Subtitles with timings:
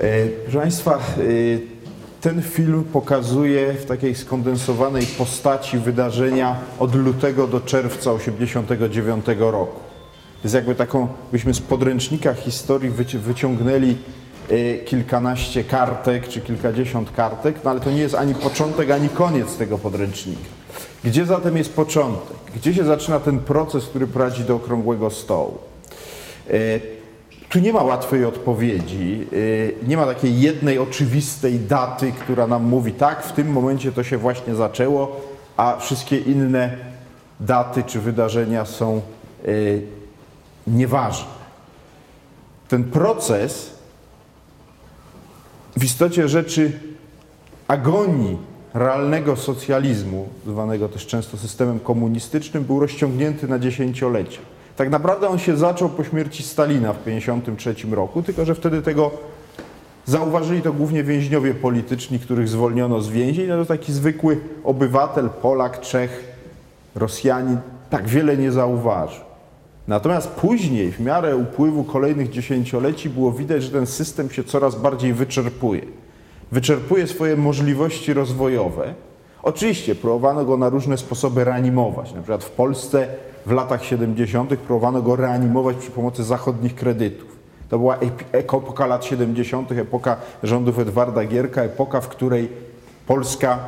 [0.00, 0.98] E, proszę Państwa, e,
[2.20, 9.80] ten film pokazuje w takiej skondensowanej postaci wydarzenia od lutego do czerwca 1989 roku.
[10.44, 13.96] Jest jakby taką, byśmy z podręcznika historii wyci- wyciągnęli
[14.50, 19.56] e, kilkanaście kartek czy kilkadziesiąt kartek, no ale to nie jest ani początek, ani koniec
[19.56, 20.48] tego podręcznika.
[21.04, 22.36] Gdzie zatem jest początek?
[22.56, 25.58] Gdzie się zaczyna ten proces, który prowadzi do okrągłego stołu?
[27.54, 29.26] Tu nie ma łatwej odpowiedzi,
[29.82, 34.04] e, nie ma takiej jednej oczywistej daty, która nam mówi tak, w tym momencie to
[34.04, 35.20] się właśnie zaczęło,
[35.56, 36.76] a wszystkie inne
[37.40, 39.00] daty czy wydarzenia są
[39.44, 39.50] e,
[40.66, 41.28] nieważne.
[42.68, 43.70] Ten proces
[45.76, 46.80] w istocie rzeczy
[47.68, 48.38] agonii
[48.74, 54.53] realnego socjalizmu, zwanego też często systemem komunistycznym, był rozciągnięty na dziesięciolecia.
[54.76, 59.10] Tak naprawdę on się zaczął po śmierci Stalina w 1953 roku, tylko że wtedy tego
[60.06, 65.80] zauważyli to głównie więźniowie polityczni, których zwolniono z więzień, no to taki zwykły obywatel, Polak,
[65.80, 66.24] Czech,
[66.94, 67.58] Rosjanin
[67.90, 69.24] tak wiele nie zauważył.
[69.88, 75.12] Natomiast później, w miarę upływu kolejnych dziesięcioleci, było widać, że ten system się coraz bardziej
[75.12, 75.82] wyczerpuje.
[76.52, 78.94] Wyczerpuje swoje możliwości rozwojowe.
[79.44, 82.12] Oczywiście próbowano go na różne sposoby reanimować.
[82.12, 83.06] Na przykład w Polsce
[83.46, 84.56] w latach 70.
[84.56, 87.36] próbowano go reanimować przy pomocy zachodnich kredytów.
[87.68, 87.98] To była
[88.32, 92.48] epoka lat 70., epoka rządów Edwarda Gierka, epoka, w której
[93.06, 93.58] Polska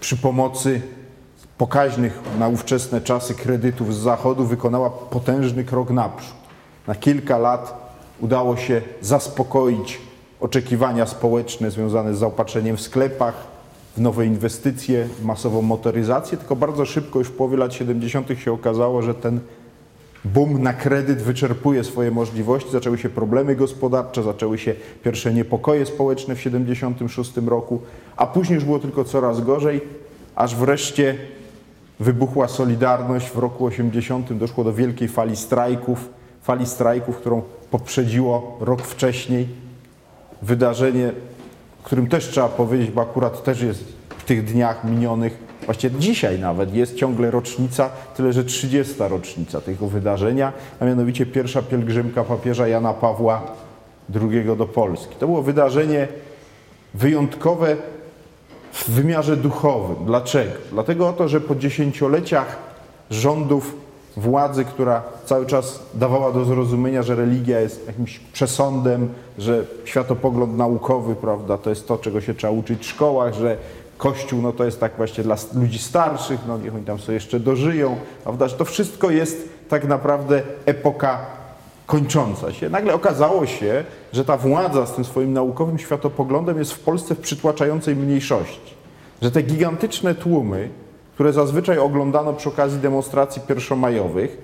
[0.00, 0.80] przy pomocy
[1.58, 6.34] pokaźnych na ówczesne czasy kredytów z zachodu wykonała potężny krok naprzód.
[6.86, 10.00] Na kilka lat udało się zaspokoić
[10.40, 13.49] oczekiwania społeczne związane z zaopatrzeniem w sklepach,
[14.00, 18.28] nowe inwestycje, masową motoryzację, tylko bardzo szybko, już w połowie lat 70.
[18.38, 19.40] się okazało, że ten
[20.24, 26.34] boom na kredyt wyczerpuje swoje możliwości, zaczęły się problemy gospodarcze, zaczęły się pierwsze niepokoje społeczne
[26.34, 27.80] w 76 roku,
[28.16, 29.80] a później już było tylko coraz gorzej,
[30.34, 31.14] aż wreszcie
[32.00, 36.08] wybuchła Solidarność w roku 80, doszło do wielkiej fali strajków,
[36.42, 39.48] fali strajków, którą poprzedziło rok wcześniej
[40.42, 41.12] wydarzenie,
[41.82, 43.99] którym też trzeba powiedzieć, bo akurat też jest
[44.30, 48.94] tych dniach minionych, właściwie dzisiaj nawet jest ciągle rocznica, tyle że 30.
[48.98, 53.42] rocznica tego wydarzenia, a mianowicie pierwsza pielgrzymka papieża Jana Pawła
[54.14, 55.14] II do Polski.
[55.18, 56.08] To było wydarzenie
[56.94, 57.76] wyjątkowe
[58.72, 60.06] w wymiarze duchowym.
[60.06, 60.52] Dlaczego?
[60.72, 62.56] Dlatego oto, że po dziesięcioleciach
[63.10, 63.76] rządów
[64.16, 69.08] władzy, która cały czas dawała do zrozumienia, że religia jest jakimś przesądem,
[69.38, 73.56] że światopogląd naukowy, prawda, to jest to, czego się trzeba uczyć w szkołach, że
[74.00, 77.40] Kościół no, to jest tak właśnie dla ludzi starszych, no niech oni tam sobie jeszcze
[77.40, 81.18] dożyją, prawda, że to wszystko jest tak naprawdę epoka
[81.86, 82.70] kończąca się.
[82.70, 87.18] Nagle okazało się, że ta władza z tym swoim naukowym światopoglądem jest w Polsce w
[87.18, 88.74] przytłaczającej mniejszości.
[89.22, 90.68] Że te gigantyczne tłumy,
[91.14, 94.38] które zazwyczaj oglądano przy okazji demonstracji pierwszomajowych,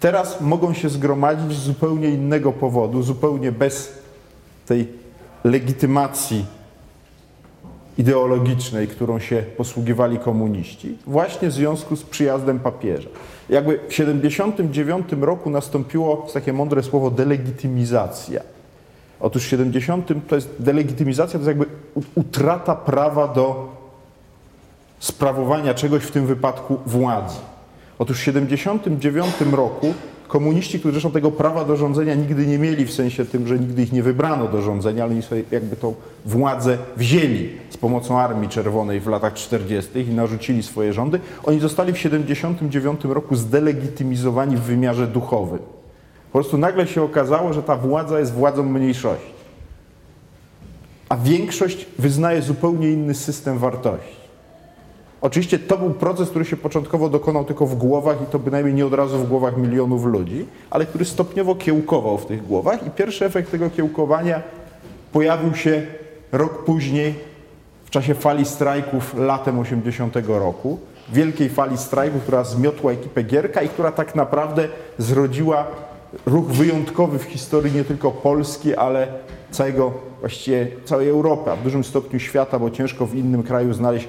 [0.00, 3.98] teraz mogą się zgromadzić z zupełnie innego powodu, zupełnie bez
[4.66, 4.88] tej
[5.44, 6.46] legitymacji
[7.98, 13.08] ideologicznej, którą się posługiwali komuniści, właśnie w związku z przyjazdem papieża.
[13.48, 18.40] Jakby w 79 roku nastąpiło takie mądre słowo delegitymizacja.
[19.20, 21.66] Otóż w 70 to jest delegitymizacja, to jest jakby
[22.14, 23.68] utrata prawa do
[24.98, 27.38] sprawowania czegoś, w tym wypadku władzy.
[27.98, 29.94] Otóż w 79 roku
[30.34, 33.82] komuniści, którzy zresztą tego prawa do rządzenia nigdy nie mieli, w sensie tym, że nigdy
[33.82, 35.94] ich nie wybrano do rządzenia, ale oni sobie jakby tą
[36.26, 40.00] władzę wzięli z pomocą Armii Czerwonej w latach 40.
[40.00, 45.58] i narzucili swoje rządy, oni zostali w 79 roku zdelegitymizowani w wymiarze duchowym.
[46.32, 49.34] Po prostu nagle się okazało, że ta władza jest władzą mniejszości.
[51.08, 54.23] A większość wyznaje zupełnie inny system wartości.
[55.24, 58.86] Oczywiście to był proces, który się początkowo dokonał tylko w głowach i to bynajmniej nie
[58.86, 63.24] od razu w głowach milionów ludzi, ale który stopniowo kiełkował w tych głowach i pierwszy
[63.24, 64.42] efekt tego kiełkowania
[65.12, 65.86] pojawił się
[66.32, 67.14] rok później
[67.84, 70.78] w czasie fali strajków latem 80 roku.
[71.12, 75.66] Wielkiej fali strajków, która zmiotła ekipę Gierka i która tak naprawdę zrodziła
[76.26, 79.08] ruch wyjątkowy w historii nie tylko Polski, ale
[79.50, 84.08] całego, właściwie całej Europy, a w dużym stopniu świata, bo ciężko w innym kraju znaleźć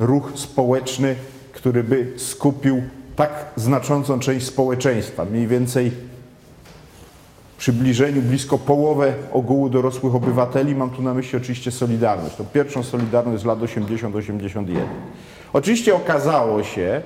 [0.00, 1.16] ruch społeczny,
[1.52, 2.82] który by skupił
[3.16, 5.24] tak znaczącą część społeczeństwa.
[5.24, 5.92] Mniej więcej
[7.58, 10.74] przybliżeniu blisko połowę ogółu dorosłych obywateli.
[10.74, 12.36] Mam tu na myśli oczywiście Solidarność.
[12.36, 14.64] To pierwszą Solidarność z lat 80-81.
[15.52, 17.02] Oczywiście okazało się,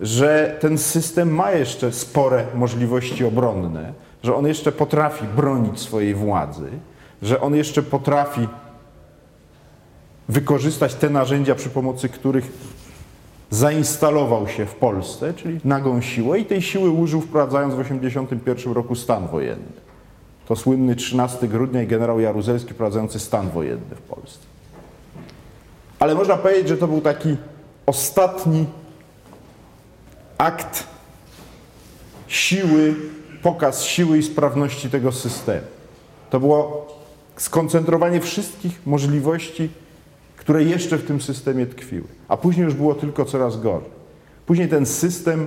[0.00, 3.92] że ten system ma jeszcze spore możliwości obronne,
[4.22, 6.68] że on jeszcze potrafi bronić swojej władzy,
[7.22, 8.48] że on jeszcze potrafi
[10.28, 12.52] wykorzystać te narzędzia, przy pomocy których
[13.50, 18.94] zainstalował się w Polsce, czyli nagą siłę i tej siły użył wprowadzając w 1981 roku
[18.94, 19.86] stan wojenny.
[20.48, 24.46] To słynny 13 grudnia i generał Jaruzelski wprowadzający stan wojenny w Polsce.
[25.98, 27.36] Ale można powiedzieć, że to był taki
[27.86, 28.66] ostatni
[30.38, 30.84] akt
[32.28, 32.94] siły,
[33.42, 35.66] pokaz siły i sprawności tego systemu.
[36.30, 36.86] To było
[37.36, 39.70] skoncentrowanie wszystkich możliwości,
[40.46, 42.04] które jeszcze w tym systemie tkwiły.
[42.28, 43.90] A później już było tylko coraz gorzej.
[44.46, 45.46] Później ten system,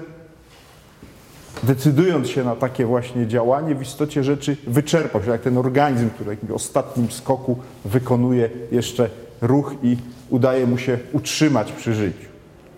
[1.64, 6.38] decydując się na takie właśnie działanie, w istocie rzeczy wyczerpał się, jak ten organizm, który
[6.44, 9.10] w ostatnim skoku wykonuje jeszcze
[9.42, 9.98] ruch i
[10.30, 12.30] udaje mu się utrzymać przy życiu.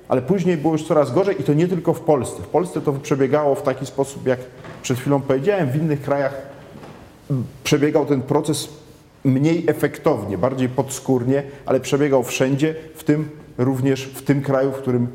[0.07, 2.43] Ale później było już coraz gorzej i to nie tylko w Polsce.
[2.43, 4.39] W Polsce to przebiegało w taki sposób, jak
[4.81, 6.41] przed chwilą powiedziałem, w innych krajach
[7.63, 8.80] przebiegał ten proces
[9.23, 15.07] mniej efektownie, bardziej podskórnie, ale przebiegał wszędzie, w tym również w tym kraju, w którym,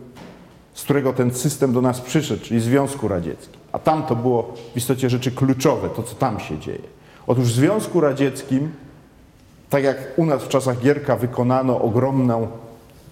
[0.75, 3.61] z którego ten system do nas przyszedł, czyli Związku Radzieckim.
[3.73, 6.83] A tam to było w istocie rzeczy kluczowe, to co tam się dzieje.
[7.27, 8.71] Otóż w Związku Radzieckim,
[9.71, 12.49] tak jak u nas w czasach Gierka wykonano ogromną,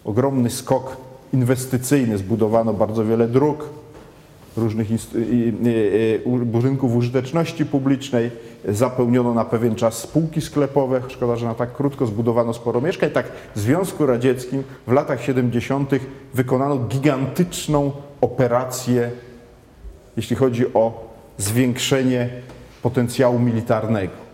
[0.05, 0.97] ogromny skok
[1.33, 3.69] inwestycyjny, zbudowano bardzo wiele dróg,
[4.57, 4.89] różnych
[6.45, 8.31] budynków użyteczności publicznej,
[8.69, 13.11] zapełniono na pewien czas spółki sklepowe, szkoda, że na tak krótko zbudowano sporo mieszkań.
[13.11, 15.91] Tak w Związku Radzieckim w latach 70.
[16.35, 19.11] wykonano gigantyczną operację,
[20.17, 22.29] jeśli chodzi o zwiększenie
[22.83, 24.25] potencjału militarnego.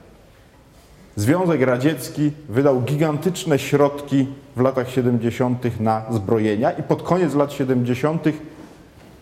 [1.17, 4.27] Związek Radziecki wydał gigantyczne środki
[4.57, 5.81] w latach 70.
[5.81, 8.25] na zbrojenia i pod koniec lat 70.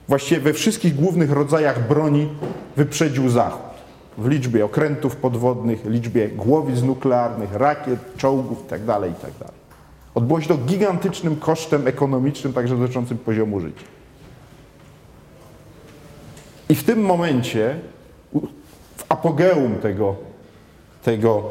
[0.09, 2.29] właściwie we wszystkich głównych rodzajach broni
[2.77, 3.69] wyprzedził Zachód.
[4.19, 9.01] W liczbie okrętów podwodnych, liczbie głowic nuklearnych, rakiet, czołgów itd.
[9.09, 9.53] itd.
[10.15, 13.85] Odbyło się to gigantycznym kosztem ekonomicznym, także dotyczącym poziomu życia.
[16.69, 17.81] I w tym momencie,
[18.97, 20.17] w apogeum tego,
[21.03, 21.43] tego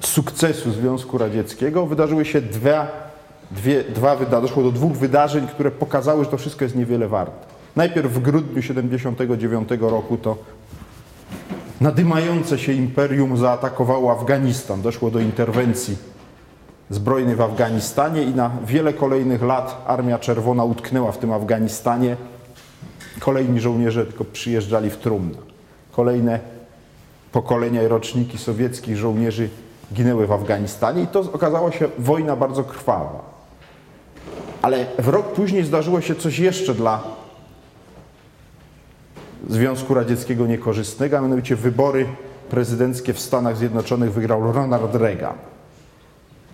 [0.00, 3.10] sukcesu Związku Radzieckiego wydarzyły się dwa,
[3.56, 7.54] dwie, dwa wydarzenia, doszło do dwóch wydarzeń, które pokazały, że to wszystko jest niewiele warte.
[7.76, 10.36] Najpierw w grudniu 1979 roku to
[11.80, 14.82] nadymające się imperium zaatakowało Afganistan.
[14.82, 15.96] Doszło do interwencji
[16.90, 22.16] zbrojnej w Afganistanie i na wiele kolejnych lat Armia Czerwona utknęła w tym Afganistanie.
[23.20, 25.38] Kolejni żołnierze tylko przyjeżdżali w trumnę.
[25.92, 26.40] Kolejne
[27.32, 29.48] pokolenia i roczniki sowieckich żołnierzy
[29.94, 33.33] ginęły w Afganistanie i to okazało się wojna bardzo krwawa.
[34.62, 37.02] Ale w rok później zdarzyło się coś jeszcze dla
[39.48, 42.06] Związku Radzieckiego niekorzystnego, a mianowicie wybory
[42.50, 45.34] prezydenckie w Stanach Zjednoczonych wygrał Ronald Reagan.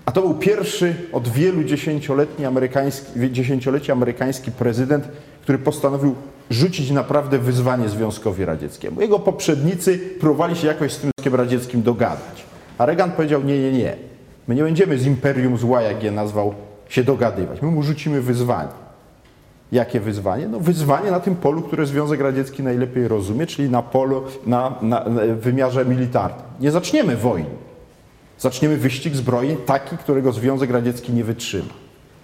[0.05, 5.08] A to był pierwszy od wielu dziesięcioletni amerykański, dziesięcioleci amerykański prezydent,
[5.43, 6.14] który postanowił
[6.50, 9.00] rzucić naprawdę wyzwanie Związkowi Radzieckiemu.
[9.00, 12.44] Jego poprzednicy próbowali się jakoś z tym Związkiem Radzieckim dogadać.
[12.78, 13.96] A Reagan powiedział: Nie, nie, nie.
[14.49, 16.55] My nie będziemy z imperium zła, jak je nazwał,
[16.90, 17.62] się dogadywać.
[17.62, 18.69] My mu rzucimy wyzwanie.
[19.72, 20.48] Jakie wyzwanie?
[20.48, 25.04] No wyzwanie na tym polu, które Związek Radziecki najlepiej rozumie, czyli na polu, na, na,
[25.04, 26.47] na wymiarze militarnym.
[26.61, 27.50] Nie zaczniemy wojny.
[28.38, 31.75] Zaczniemy wyścig zbrojeń taki, którego Związek Radziecki nie wytrzyma.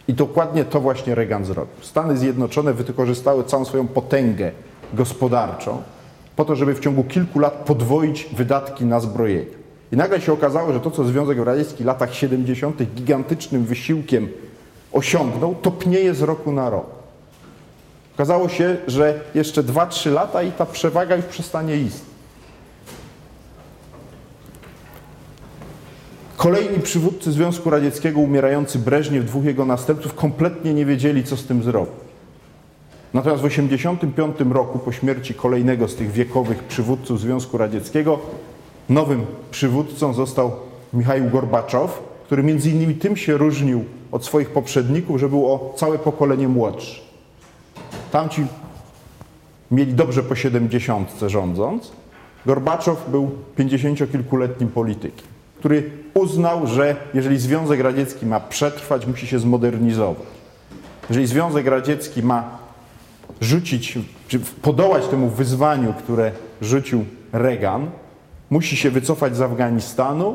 [0.09, 1.75] I dokładnie to właśnie Reagan zrobił.
[1.81, 4.53] Stany Zjednoczone wykorzystały całą swoją potęgę
[4.95, 5.83] gospodarczą
[6.37, 9.47] po to, żeby w ciągu kilku lat podwoić wydatki na zbrojenie.
[9.93, 12.83] I nagle się okazało, że to, co Związek Radziecki w latach 70.
[12.95, 14.29] gigantycznym wysiłkiem
[14.97, 16.87] osiągnął, topnieje z roku na rok.
[18.15, 22.17] Okazało się, że jeszcze 2-3 lata i ta przewaga już przestanie istnieć.
[26.37, 31.63] Kolejni przywódcy Związku Radzieckiego, umierający Breżniew, dwóch jego następców, kompletnie nie wiedzieli, co z tym
[31.63, 31.95] zrobić.
[33.15, 38.19] Natomiast w 1985 roku, po śmierci kolejnego z tych wiekowych przywódców Związku Radzieckiego,
[38.89, 40.53] Nowym przywódcą został
[40.93, 43.85] Michał Gorbaczow, który między innymi tym się różnił
[44.17, 47.01] od swoich poprzedników, że był o całe pokolenie młodszy.
[48.13, 48.47] Tamci
[49.71, 51.93] mieli dobrze po siedemdziesiątce rządząc.
[52.47, 55.27] Gorbaczow był pięćdziesięciokilkuletnim politykiem,
[55.59, 60.27] który uznał, że jeżeli Związek Radziecki ma przetrwać, musi się zmodernizować.
[61.09, 62.59] Jeżeli Związek Radziecki ma
[63.41, 67.91] rzucić, czy podołać temu wyzwaniu, które rzucił Reagan,
[68.51, 70.35] musi się wycofać z Afganistanu,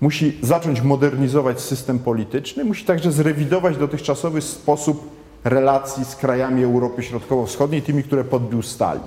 [0.00, 5.10] musi zacząć modernizować system polityczny, musi także zrewidować dotychczasowy sposób
[5.44, 9.02] relacji z krajami Europy Środkowo-Wschodniej, tymi, które podbił Stalin.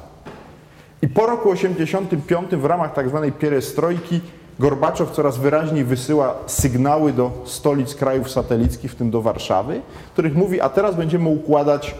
[1.01, 3.21] I po roku 1985 w ramach tzw.
[3.25, 4.21] Tak pierestrojki
[4.59, 9.81] Gorbaczow coraz wyraźniej wysyła sygnały do stolic krajów satelickich, w tym do Warszawy,
[10.13, 11.95] których mówi, a teraz będziemy układać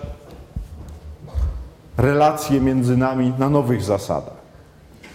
[1.97, 4.37] relacje między nami na nowych zasadach.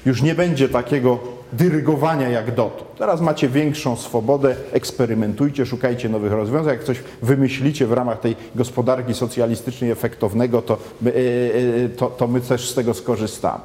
[0.06, 1.18] Już nie będzie takiego
[1.52, 2.98] dyrygowania jak dotąd.
[2.98, 6.72] Teraz macie większą swobodę, eksperymentujcie, szukajcie nowych rozwiązań.
[6.72, 12.40] Jak coś wymyślicie w ramach tej gospodarki socjalistycznej efektownego, to, e, e, to, to my
[12.40, 13.60] też z tego skorzystamy.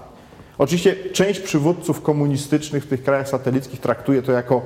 [0.58, 4.62] Oczywiście część przywódców komunistycznych w tych krajach satelickich traktuje to jako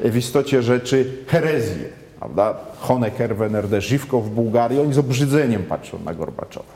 [0.00, 1.84] w istocie rzeczy herezję.
[2.18, 2.54] Prawda?
[2.78, 6.72] Honecker w NRD, Żywko w Bułgarii, oni z obrzydzeniem patrzą na Gorbaczowa.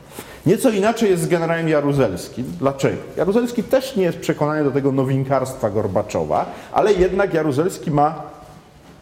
[0.46, 2.44] Nieco inaczej jest z generałem Jaruzelskim.
[2.58, 2.96] Dlaczego?
[3.16, 8.22] Jaruzelski też nie jest przekonany do tego nowinkarstwa Gorbaczowa, ale jednak Jaruzelski ma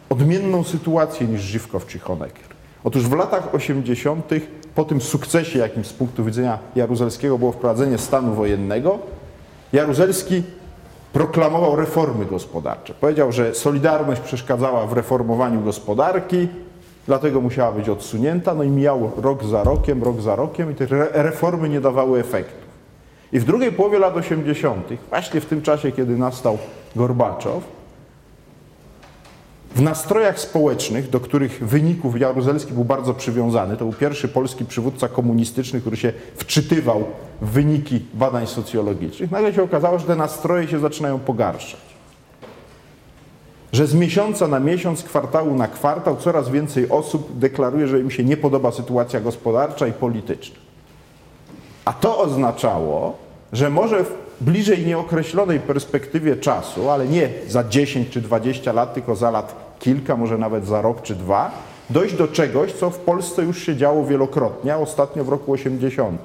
[0.09, 2.45] odmienną sytuację niż Żywkow czy Honecker.
[2.83, 4.29] Otóż w latach 80.,
[4.75, 8.99] po tym sukcesie, jakim z punktu widzenia Jaruzelskiego było wprowadzenie stanu wojennego,
[9.73, 10.43] Jaruzelski
[11.13, 12.93] proklamował reformy gospodarcze.
[12.93, 16.47] Powiedział, że Solidarność przeszkadzała w reformowaniu gospodarki,
[17.07, 20.85] dlatego musiała być odsunięta, no i mijał rok za rokiem, rok za rokiem i te
[21.11, 22.65] reformy nie dawały efektu.
[23.33, 26.57] I w drugiej połowie lat 80., właśnie w tym czasie, kiedy nastał
[26.95, 27.63] Gorbaczow,
[29.75, 35.07] w nastrojach społecznych, do których wyników Jaruzelski był bardzo przywiązany, to był pierwszy polski przywódca
[35.07, 37.03] komunistyczny, który się wczytywał
[37.41, 41.94] w wyniki badań socjologicznych, nagle się okazało, że te nastroje się zaczynają pogarszać.
[43.75, 48.23] Że z miesiąca na miesiąc, kwartału na kwartał coraz więcej osób deklaruje, że im się
[48.23, 50.55] nie podoba sytuacja gospodarcza i polityczna.
[51.85, 53.17] A to oznaczało,
[53.53, 59.15] że może w bliżej nieokreślonej perspektywie czasu, ale nie za 10 czy 20 lat, tylko
[59.15, 61.51] za lat kilka, może nawet za rok czy dwa,
[61.89, 66.21] dojść do czegoś, co w Polsce już się działo wielokrotnie, a ostatnio w roku 80.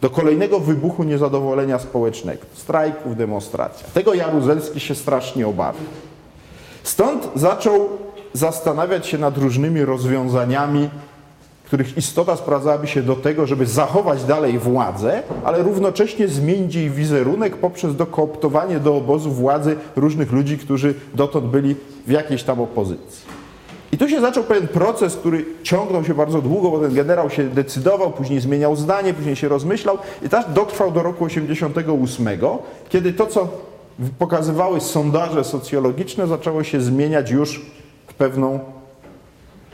[0.00, 3.86] Do kolejnego wybuchu niezadowolenia społecznego, strajków, demonstracji.
[3.94, 5.80] Tego Jaruzelski się strasznie obawia.
[6.82, 7.88] Stąd zaczął
[8.32, 10.88] zastanawiać się nad różnymi rozwiązaniami,
[11.72, 17.56] których istota sprawdzałaby się do tego, żeby zachować dalej władzę, ale równocześnie zmienić jej wizerunek
[17.56, 23.42] poprzez dokooptowanie do obozu władzy różnych ludzi, którzy dotąd byli w jakiejś tam opozycji.
[23.92, 27.44] I tu się zaczął pewien proces, który ciągnął się bardzo długo, bo ten generał się
[27.44, 32.28] decydował, później zmieniał zdanie, później się rozmyślał i tak dotrwał do roku 88,
[32.88, 33.48] kiedy to, co
[34.18, 37.60] pokazywały sondaże socjologiczne, zaczęło się zmieniać już
[38.06, 38.60] w pewną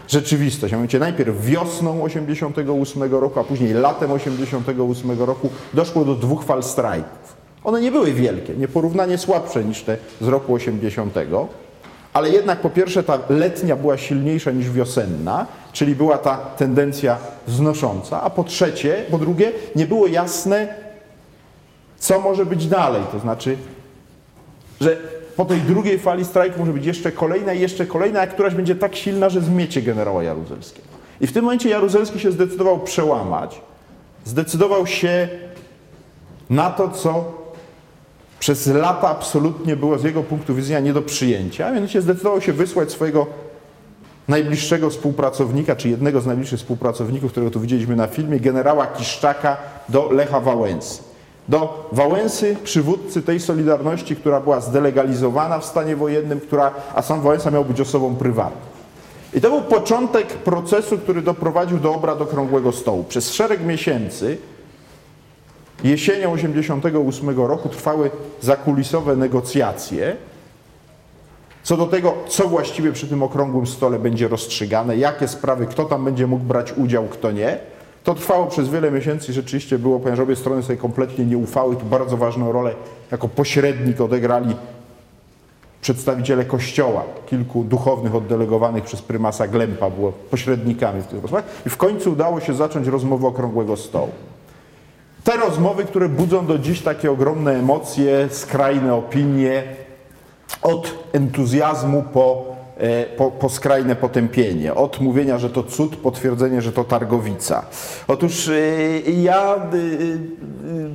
[0.08, 0.72] rzeczywistość.
[0.72, 6.62] A mianowicie najpierw wiosną 88 roku, a później latem 88 roku doszło do dwóch fal
[6.62, 7.36] strajków.
[7.64, 11.14] One nie były wielkie, nieporównanie słabsze niż te z roku 80,
[12.12, 18.22] ale jednak po pierwsze ta letnia była silniejsza niż wiosenna, czyli była ta tendencja znosząca,
[18.22, 20.74] a po trzecie, po drugie, nie było jasne,
[21.98, 23.02] co może być dalej.
[23.12, 23.56] To znaczy,
[24.80, 24.96] że
[25.36, 28.74] po tej drugiej fali strajku może być jeszcze kolejna i jeszcze kolejna, a któraś będzie
[28.74, 30.88] tak silna, że zmiecie generała Jaruzelskiego.
[31.20, 33.60] I w tym momencie Jaruzelski się zdecydował przełamać.
[34.24, 35.28] Zdecydował się
[36.50, 37.24] na to, co
[38.38, 42.52] przez lata absolutnie było z jego punktu widzenia nie do przyjęcia, a mianowicie zdecydował się
[42.52, 43.26] wysłać swojego
[44.28, 49.56] najbliższego współpracownika, czy jednego z najbliższych współpracowników, którego tu widzieliśmy na filmie, generała Kiszczaka
[49.88, 51.07] do Lecha Wałęsy
[51.48, 57.50] do Wałęsy, przywódcy tej Solidarności, która była zdelegalizowana w stanie wojennym, która, a sam Wałęsa
[57.50, 58.60] miał być osobą prywatną.
[59.34, 63.04] I to był początek procesu, który doprowadził do obrad Okrągłego Stołu.
[63.04, 64.38] Przez szereg miesięcy,
[65.84, 70.16] jesienią 1988 roku, trwały zakulisowe negocjacje
[71.68, 76.04] co do tego, co właściwie przy tym Okrągłym Stole będzie rozstrzygane, jakie sprawy, kto tam
[76.04, 77.58] będzie mógł brać udział, kto nie.
[78.08, 81.76] To trwało przez wiele miesięcy i rzeczywiście było, ponieważ obie strony sobie kompletnie nie ufały.
[81.76, 82.74] Tu bardzo ważną rolę
[83.12, 84.56] jako pośrednik odegrali
[85.80, 91.76] przedstawiciele kościoła, kilku duchownych oddelegowanych przez prymasa Glempa było pośrednikami w tych rozmowach i w
[91.76, 94.10] końcu udało się zacząć rozmowę okrągłego stołu.
[95.24, 99.62] Te rozmowy, które budzą do dziś takie ogromne emocje, skrajne opinie,
[100.62, 102.57] od entuzjazmu po
[103.16, 104.74] po, po, skrajne potępienie.
[104.74, 107.66] Od mówienia, że to cud, potwierdzenie, że to targowica.
[108.08, 108.52] Otóż e,
[109.10, 109.58] ja e,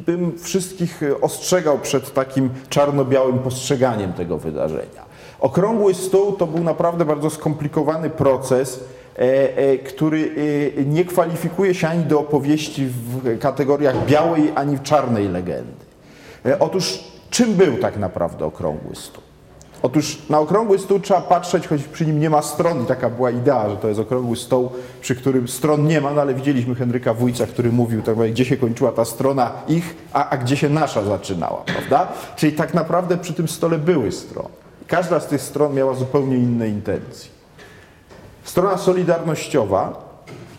[0.06, 5.14] bym wszystkich ostrzegał przed takim czarno-białym postrzeganiem tego wydarzenia.
[5.40, 8.84] Okrągły stół to był naprawdę bardzo skomplikowany proces,
[9.86, 10.32] który
[10.86, 15.86] nie kwalifikuje się ani do opowieści w kategoriach białej, ani czarnej legendy.
[16.60, 19.23] Otóż czym był tak naprawdę okrągły stół?
[19.84, 23.32] Otóż na okrągły stół trzeba patrzeć, choć przy nim nie ma stron i taka była
[23.32, 24.72] idea, że to jest okrągły stoł,
[25.02, 28.58] przy którym stron nie ma, no ale widzieliśmy Henryka Wójca, który mówił, tak gdzie się
[28.58, 32.08] kończyła ta strona ich, a, a gdzie się nasza zaczynała, prawda?
[32.36, 34.50] Czyli tak naprawdę przy tym stole były strony.
[34.88, 37.32] Każda z tych stron miała zupełnie inne intencje.
[38.44, 40.04] Strona solidarnościowa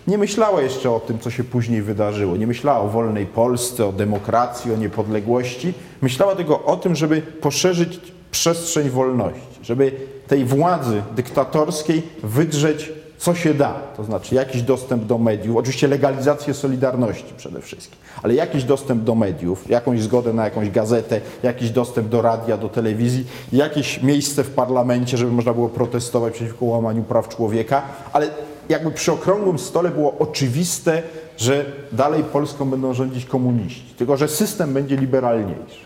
[0.06, 2.36] nie myślała jeszcze o tym, co się później wydarzyło.
[2.36, 5.74] Nie myślała o wolnej Polsce, o demokracji, o niepodległości.
[6.02, 9.92] Myślała tylko o tym, żeby poszerzyć przestrzeń wolności, żeby
[10.26, 16.54] tej władzy dyktatorskiej wydrzeć co się da, to znaczy jakiś dostęp do mediów, oczywiście legalizację
[16.54, 22.08] Solidarności przede wszystkim, ale jakiś dostęp do mediów, jakąś zgodę na jakąś gazetę, jakiś dostęp
[22.08, 27.28] do radia, do telewizji, jakieś miejsce w parlamencie, żeby można było protestować przeciwko łamaniu praw
[27.28, 28.28] człowieka, ale
[28.68, 31.02] jakby przy okrągłym stole było oczywiste,
[31.36, 35.84] że dalej Polską będą rządzić komuniści, tylko że system będzie liberalniejszy.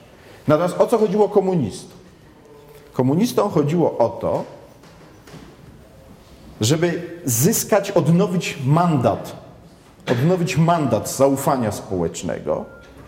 [0.49, 1.98] Natomiast o co chodziło komunistom?
[2.99, 4.45] Komunistom chodziło o to,
[6.61, 9.37] żeby zyskać, odnowić mandat,
[10.11, 12.64] odnowić mandat zaufania społecznego,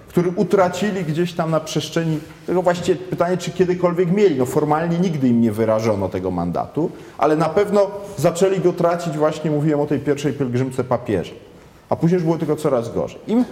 [0.09, 4.37] który utracili gdzieś tam na przestrzeni tego właściwie pytanie, czy kiedykolwiek mieli.
[4.37, 9.50] No formalnie nigdy im nie wyrażono tego mandatu, ale na pewno zaczęli go tracić właśnie,
[9.50, 11.32] mówiłem o tej pierwszej pielgrzymce papieża.
[11.88, 13.20] A później już było tylko coraz gorzej.
[13.26, 13.44] Im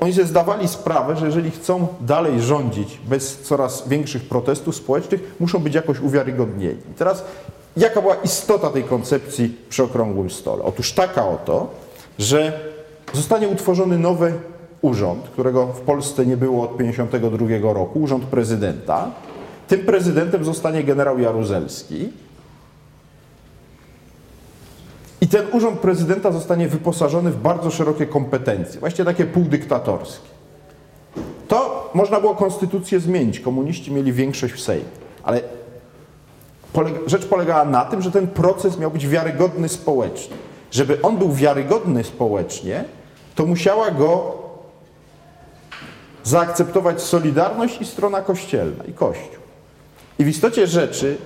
[0.00, 5.58] oni sobie zdawali sprawę, że jeżeli chcą dalej rządzić bez coraz większych protestów społecznych, muszą
[5.58, 6.80] być jakoś uwiarygodnieni.
[6.96, 7.24] Teraz
[7.76, 10.64] Jaka była istota tej koncepcji przy okrągłym stole?
[10.64, 11.70] Otóż taka oto,
[12.18, 12.60] że
[13.12, 14.32] zostanie utworzony nowy
[14.82, 19.10] urząd, którego w Polsce nie było od 1952 roku, urząd prezydenta.
[19.68, 22.12] Tym prezydentem zostanie generał Jaruzelski.
[25.20, 30.28] I ten urząd prezydenta zostanie wyposażony w bardzo szerokie kompetencje, właściwie takie półdyktatorskie.
[31.48, 33.40] To można było konstytucję zmienić.
[33.40, 34.84] Komuniści mieli większość w Sejmie,
[35.22, 35.40] ale
[37.06, 40.36] rzecz polegała na tym, że ten proces miał być wiarygodny społecznie.
[40.70, 42.84] Żeby on był wiarygodny społecznie,
[43.34, 44.34] to musiała go
[46.24, 49.42] zaakceptować Solidarność i strona kościelna, i Kościół.
[50.18, 51.18] I w istocie rzeczy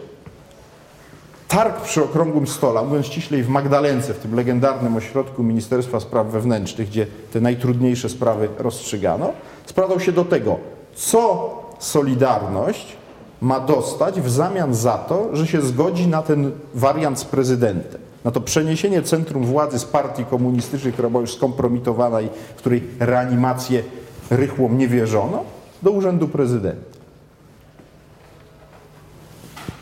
[1.51, 6.89] targ przy okrągłym stole, mówiąc ściślej w Magdalence, w tym legendarnym ośrodku Ministerstwa Spraw Wewnętrznych,
[6.89, 9.33] gdzie te najtrudniejsze sprawy rozstrzygano,
[9.67, 10.59] sprowadzał się do tego,
[10.95, 12.97] co Solidarność
[13.41, 18.01] ma dostać w zamian za to, że się zgodzi na ten wariant z prezydentem.
[18.25, 23.83] Na to przeniesienie centrum władzy z partii komunistycznej, która była już skompromitowana i której reanimację
[24.31, 25.45] rychłom nie wierzono,
[25.83, 27.00] do urzędu prezydenta.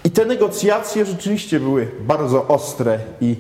[0.09, 3.37] I te negocjacje rzeczywiście były bardzo ostre i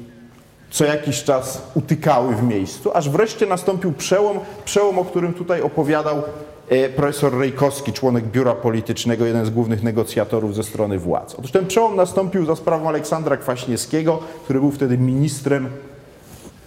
[0.70, 6.22] co jakiś czas utykały w miejscu, aż wreszcie nastąpił przełom, przełom, o którym tutaj opowiadał
[6.68, 11.34] E, profesor Rejkowski, członek biura politycznego, jeden z głównych negocjatorów ze strony władz.
[11.34, 15.68] Otóż ten przełom nastąpił za sprawą Aleksandra Kwaśniewskiego, który był wtedy ministrem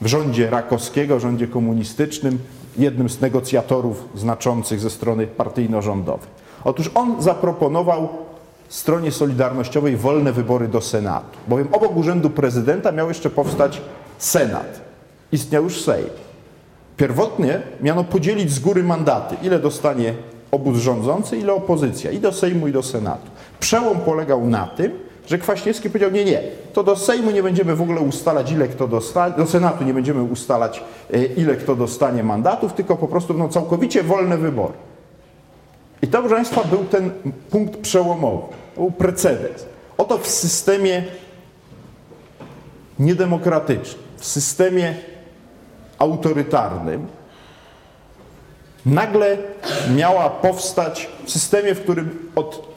[0.02, 2.40] w rządzie Rakowskiego, rządzie komunistycznym,
[2.78, 6.28] jednym z negocjatorów znaczących ze strony partyjno-rządowej.
[6.64, 8.31] Otóż on zaproponował
[8.72, 13.82] stronie Solidarnościowej wolne wybory do Senatu, bowiem obok urzędu prezydenta miał jeszcze powstać
[14.18, 14.82] Senat.
[15.32, 16.10] Istniał już Sejm.
[16.98, 20.14] Pierwotnie miano podzielić z góry mandaty, ile dostanie
[20.52, 23.32] obóz rządzący, ile opozycja, i do Sejmu, i do Senatu.
[23.60, 24.92] Przełom polegał na tym,
[25.28, 28.88] że Kwaśniewski powiedział, nie, nie, to do Sejmu nie będziemy w ogóle ustalać, ile kto
[28.88, 33.50] dostanie, do Senatu nie będziemy ustalać, e, ile kto dostanie mandatów, tylko po prostu będą
[33.50, 34.74] całkowicie wolne wybory.
[36.02, 37.12] I to, proszę Państwa, był ten
[37.50, 38.44] punkt przełomowy,
[38.76, 39.66] był precedens.
[39.98, 41.04] Oto w systemie
[43.00, 44.96] niedemokratycznym, w systemie
[45.98, 47.08] autorytarnym,
[48.86, 49.38] nagle
[49.96, 52.72] miała powstać w systemie, w którym od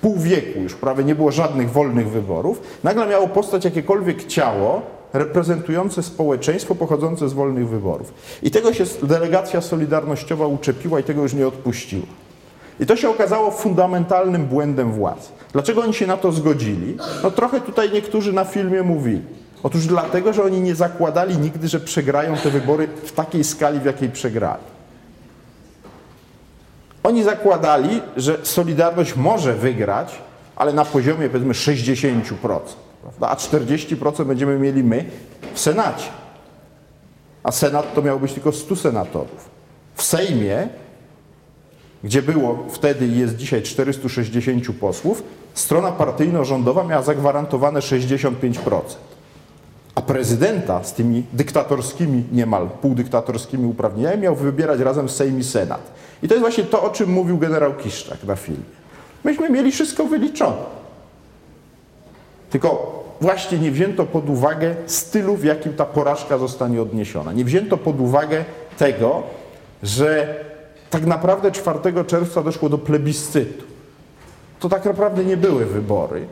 [0.00, 4.82] pół wieku już prawie nie było żadnych wolnych wyborów, nagle miało powstać jakiekolwiek ciało
[5.12, 8.14] reprezentujące społeczeństwo pochodzące z wolnych wyborów.
[8.42, 12.06] I tego się delegacja solidarnościowa uczepiła i tego już nie odpuściła.
[12.80, 15.32] I to się okazało fundamentalnym błędem władz.
[15.52, 16.96] Dlaczego oni się na to zgodzili?
[17.22, 19.22] No trochę tutaj niektórzy na filmie mówili.
[19.62, 23.84] Otóż dlatego, że oni nie zakładali nigdy, że przegrają te wybory w takiej skali, w
[23.84, 24.62] jakiej przegrali.
[27.02, 30.14] Oni zakładali, że Solidarność może wygrać,
[30.56, 33.28] ale na poziomie powiedzmy 60%, prawda?
[33.28, 35.04] a 40% będziemy mieli my
[35.54, 36.08] w Senacie.
[37.42, 39.50] A Senat to miał być tylko 100 senatorów.
[39.94, 40.68] W Sejmie,
[42.04, 45.22] gdzie było wtedy i jest dzisiaj 460 posłów,
[45.54, 48.80] strona partyjno-rządowa miała zagwarantowane 65%
[49.94, 55.92] a prezydenta z tymi dyktatorskimi, niemal półdyktatorskimi uprawnieniami miał wybierać razem Sejm i Senat.
[56.22, 58.62] I to jest właśnie to, o czym mówił generał Kiszczak na filmie.
[59.24, 60.56] Myśmy mieli wszystko wyliczone.
[62.50, 67.32] Tylko właśnie nie wzięto pod uwagę stylu, w jakim ta porażka zostanie odniesiona.
[67.32, 68.44] Nie wzięto pod uwagę
[68.78, 69.22] tego,
[69.82, 70.38] że
[70.94, 73.64] tak naprawdę 4 czerwca doszło do plebiscytu.
[74.60, 76.26] To tak naprawdę nie były wybory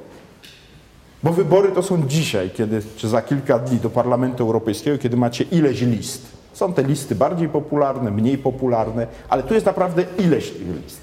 [1.22, 5.44] Bo wybory to są dzisiaj, kiedy, czy za kilka dni do Parlamentu Europejskiego, kiedy macie
[5.44, 6.22] ileś list.
[6.52, 11.00] Są te listy bardziej popularne, mniej popularne, ale tu jest naprawdę ileś list.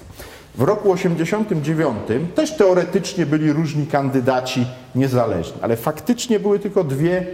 [0.54, 1.96] W roku 89
[2.34, 7.26] też teoretycznie byli różni kandydaci niezależni, ale faktycznie były tylko dwie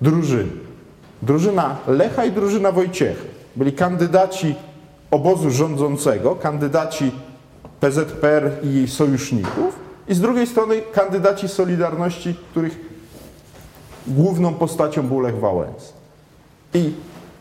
[0.00, 0.50] drużyny.
[1.22, 3.24] Drużyna Lecha i drużyna Wojciecha.
[3.56, 4.54] Byli kandydaci
[5.10, 7.12] obozu rządzącego, kandydaci
[7.80, 12.80] PZPR i jej sojuszników i z drugiej strony kandydaci Solidarności, których
[14.06, 15.92] główną postacią był Lech Wałęsa.
[16.74, 16.92] I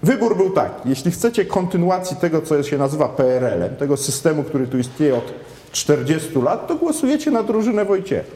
[0.03, 4.77] wybór był taki, jeśli chcecie kontynuacji tego, co się nazywa PRL-em, tego systemu, który tu
[4.77, 5.33] istnieje od
[5.71, 8.31] 40 lat, to głosujecie na drużynę Wojciecha.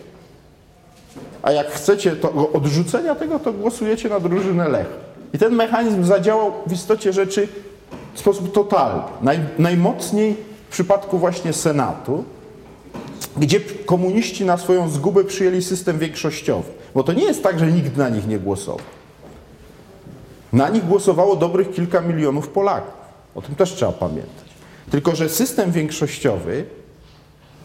[1.41, 4.87] A jak chcecie to odrzucenia tego, to głosujecie na drużynę Lech.
[5.33, 7.47] I ten mechanizm zadziałał w istocie rzeczy
[8.13, 9.03] w sposób totalny.
[9.21, 10.35] Naj, najmocniej
[10.69, 12.23] w przypadku właśnie Senatu,
[13.37, 16.71] gdzie komuniści na swoją zgubę przyjęli system większościowy.
[16.95, 18.85] Bo to nie jest tak, że nikt na nich nie głosował.
[20.53, 22.93] Na nich głosowało dobrych kilka milionów Polaków.
[23.35, 24.45] O tym też trzeba pamiętać.
[24.91, 26.65] Tylko, że system większościowy,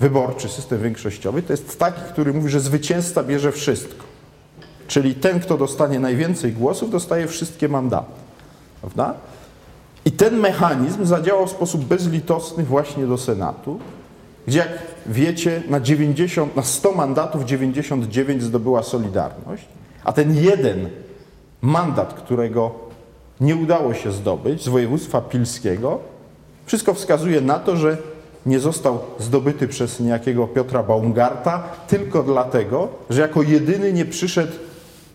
[0.01, 4.05] wyborczy system większościowy, to jest taki, który mówi, że zwycięzca bierze wszystko.
[4.89, 8.13] Czyli ten, kto dostanie najwięcej głosów, dostaje wszystkie mandaty.
[8.81, 9.15] Prawda?
[10.09, 13.79] I ten mechanizm zadziałał w sposób bezlitosny właśnie do Senatu,
[14.47, 14.69] gdzie jak
[15.07, 19.65] wiecie, na, 90, na 100 mandatów 99 zdobyła Solidarność,
[20.05, 20.89] a ten jeden
[21.63, 22.71] mandat, którego
[23.41, 25.99] nie udało się zdobyć z województwa pilskiego,
[26.67, 27.97] wszystko wskazuje na to, że
[28.47, 34.53] nie został zdobyty przez niejakiego Piotra Baumgarta tylko dlatego, że jako jedyny nie przyszedł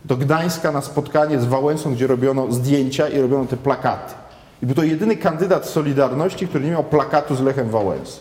[0.05, 4.22] do Gdańska na spotkanie z Wałęsą, gdzie robiono zdjęcia i robiono te plakaty.
[4.63, 8.19] I był to jedyny kandydat Solidarności, który nie miał plakatu z Lechem Wałęsą.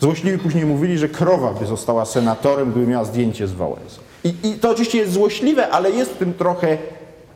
[0.00, 4.00] Złośliwi później mówili, że krowa by została senatorem, gdyby miała zdjęcie z Wałęsą.
[4.24, 6.78] I, I, to oczywiście jest złośliwe, ale jest w tym trochę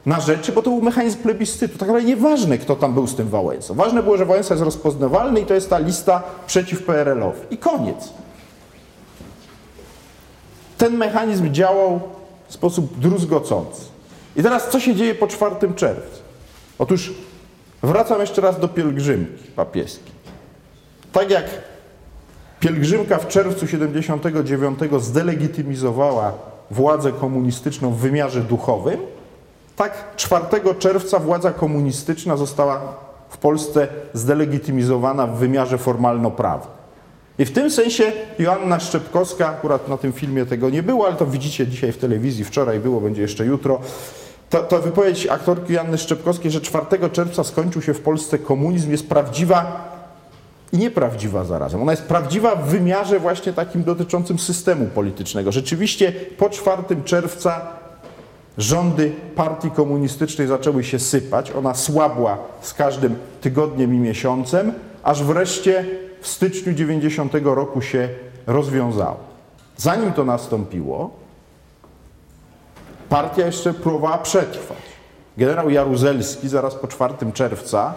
[0.07, 1.79] na rzeczy, bo to był mechanizm plebiscytu.
[1.79, 3.75] Tak naprawdę nieważne, kto tam był z tym Wałęsą.
[3.75, 7.41] Ważne było, że Wałęsa jest rozpoznawalny i to jest ta lista przeciw PRL-owi.
[7.51, 8.09] I koniec.
[10.79, 12.01] Ten mechanizm działał
[12.49, 13.83] w sposób druzgocący.
[14.37, 16.30] I teraz co się dzieje po 4 czerwca?
[16.81, 17.13] Otóż
[17.83, 20.13] wracam jeszcze raz do pielgrzymki papieskiej.
[21.13, 21.45] Tak jak
[22.61, 26.33] pielgrzymka w czerwcu 79 zdelegitymizowała
[26.71, 29.01] władzę komunistyczną w wymiarze duchowym,
[29.77, 30.45] tak 4
[30.79, 32.81] czerwca władza komunistyczna została
[33.29, 36.75] w Polsce zdelegitymizowana w wymiarze formalno-prawnym.
[37.39, 41.27] I w tym sensie Joanna Szczepkowska, akurat na tym filmie tego nie było, ale to
[41.27, 43.81] widzicie dzisiaj w telewizji, wczoraj było, będzie jeszcze jutro.
[44.51, 49.09] To, to wypowiedź aktorki Joanny Szczepkowskiej, że 4 czerwca skończył się w Polsce komunizm, jest
[49.09, 49.91] prawdziwa
[50.73, 51.83] i nieprawdziwa zarazem.
[51.83, 55.53] Ona jest prawdziwa w wymiarze właśnie takim dotyczącym systemu politycznego.
[55.53, 57.61] Rzeczywiście po 4 czerwca
[58.59, 65.85] rządy partii komunistycznej zaczęły się sypać, ona słabła z każdym tygodniem i miesiącem, aż wreszcie
[66.21, 68.09] w styczniu 90 roku się
[68.47, 69.17] rozwiązała.
[69.77, 71.20] Zanim to nastąpiło,
[73.11, 74.79] partia jeszcze próbowała przetrwać.
[75.37, 77.95] Generał Jaruzelski zaraz po 4 czerwca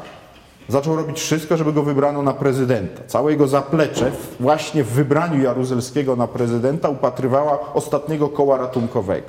[0.70, 3.02] zaczął robić wszystko, żeby go wybrano na prezydenta.
[3.08, 9.28] Całe jego zaplecze właśnie w wybraniu Jaruzelskiego na prezydenta upatrywała ostatniego koła ratunkowego.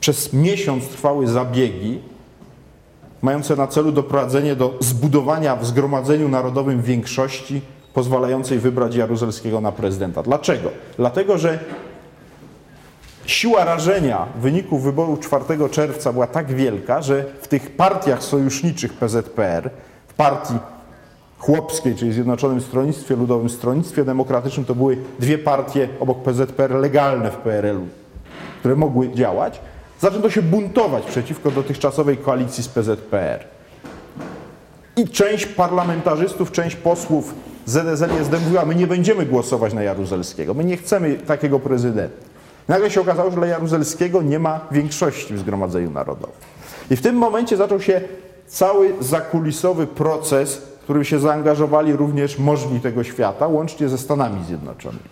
[0.00, 2.00] Przez miesiąc trwały zabiegi
[3.22, 7.60] mające na celu doprowadzenie do zbudowania w Zgromadzeniu Narodowym większości
[7.94, 10.22] pozwalającej wybrać Jaruzelskiego na prezydenta.
[10.22, 10.70] Dlaczego?
[10.96, 11.58] Dlatego, że
[13.26, 19.70] siła rażenia wyników wyborów 4 czerwca była tak wielka, że w tych partiach sojuszniczych PZPR,
[20.08, 20.54] w partii
[21.38, 27.36] chłopskiej, czyli Zjednoczonym Stronnictwie Ludowym, Stronnictwie Demokratycznym, to były dwie partie obok PZPR legalne w
[27.36, 27.86] PRL-u,
[28.60, 29.60] które mogły działać,
[30.00, 33.44] zaczęto się buntować przeciwko dotychczasowej koalicji z PZPR.
[34.96, 37.34] I część parlamentarzystów, część posłów
[37.66, 42.33] ZSL-SD mówiła, my nie będziemy głosować na Jaruzelskiego, my nie chcemy takiego prezydenta.
[42.68, 46.36] Nagle się okazało, że dla Jaruzelskiego nie ma większości w Zgromadzeniu Narodowym.
[46.90, 48.00] I w tym momencie zaczął się
[48.46, 55.04] cały zakulisowy proces, w którym się zaangażowali również możni tego świata, łącznie ze Stanami Zjednoczonymi.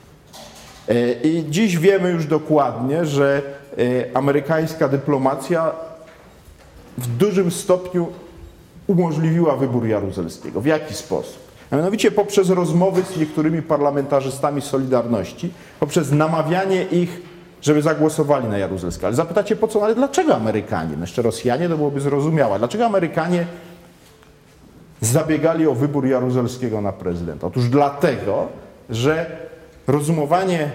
[0.88, 3.43] E, I dziś wiemy już dokładnie, że
[3.79, 5.73] e, amerykańska dyplomacja
[6.99, 8.09] w dużym stopniu
[8.87, 10.61] umożliwiła wybór Jaruzelskiego.
[10.61, 11.43] W jaki sposób?
[11.71, 17.32] A mianowicie poprzez rozmowy z niektórymi parlamentarzystami Solidarności, poprzez namawianie ich
[17.62, 19.07] żeby zagłosowali na Jaruzelskiego.
[19.07, 20.96] Ale zapytacie po co, ale dlaczego Amerykanie?
[20.96, 22.59] No jeszcze Rosjanie to byłoby zrozumiałe.
[22.59, 23.46] Dlaczego Amerykanie
[25.01, 27.46] zabiegali o wybór Jaruzelskiego na prezydenta?
[27.46, 28.48] Otóż dlatego,
[28.90, 29.27] że
[29.87, 30.70] rozumowanie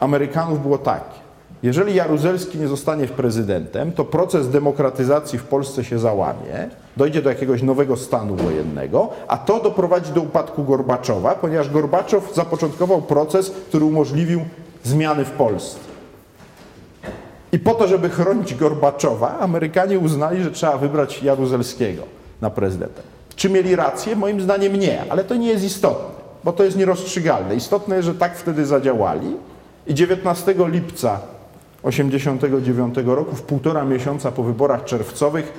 [0.00, 1.26] Amerykanów było takie.
[1.62, 7.62] Jeżeli Jaruzelski nie zostanie prezydentem, to proces demokratyzacji w Polsce się załamie, dojdzie do jakiegoś
[7.62, 14.40] nowego stanu wojennego, a to doprowadzi do upadku Gorbaczowa, ponieważ Gorbaczow zapoczątkował proces, który umożliwił
[14.84, 15.95] zmiany w Polsce.
[17.56, 22.02] I po to, żeby chronić Gorbaczowa, Amerykanie uznali, że trzeba wybrać Jaruzelskiego
[22.40, 23.02] na prezydenta.
[23.36, 24.16] Czy mieli rację?
[24.16, 26.08] Moim zdaniem nie, ale to nie jest istotne,
[26.44, 27.54] bo to jest nierozstrzygalne.
[27.54, 29.36] Istotne jest, że tak wtedy zadziałali
[29.86, 31.20] i 19 lipca
[31.82, 35.52] 1989 roku, w półtora miesiąca po wyborach czerwcowych,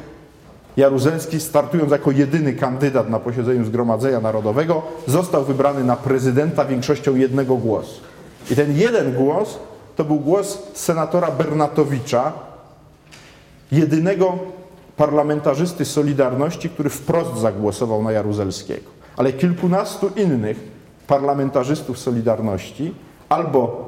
[0.77, 7.55] Jaruzelski, startując jako jedyny kandydat na posiedzeniu Zgromadzenia Narodowego, został wybrany na prezydenta większością jednego
[7.55, 8.01] głosu.
[8.51, 9.59] I ten jeden głos
[9.97, 12.33] to był głos senatora Bernatowicza,
[13.71, 14.37] jedynego
[14.97, 18.91] parlamentarzysty Solidarności, który wprost zagłosował na Jaruzelskiego.
[19.17, 20.59] Ale kilkunastu innych
[21.07, 22.93] parlamentarzystów Solidarności
[23.29, 23.87] albo